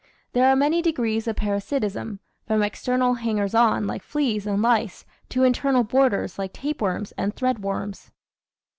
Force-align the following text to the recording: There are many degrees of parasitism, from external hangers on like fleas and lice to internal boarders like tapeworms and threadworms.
There 0.33 0.49
are 0.49 0.55
many 0.55 0.81
degrees 0.81 1.27
of 1.27 1.35
parasitism, 1.35 2.19
from 2.47 2.63
external 2.63 3.13
hangers 3.13 3.53
on 3.53 3.85
like 3.85 4.01
fleas 4.01 4.47
and 4.47 4.59
lice 4.59 5.05
to 5.29 5.43
internal 5.43 5.83
boarders 5.83 6.39
like 6.39 6.53
tapeworms 6.53 7.11
and 7.19 7.35
threadworms. 7.35 8.09